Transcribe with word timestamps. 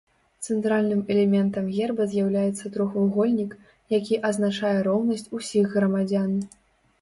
Цэнтральным 0.53 1.01
элементам 1.15 1.67
герба 1.75 2.07
з'яўляецца 2.13 2.71
трохвугольнік, 2.77 3.51
які 3.99 4.19
азначае 4.31 4.73
роўнасць 4.89 5.27
усіх 5.39 5.77
грамадзян. 5.77 6.33